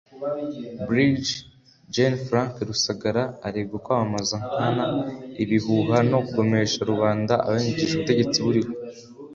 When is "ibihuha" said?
5.43-5.97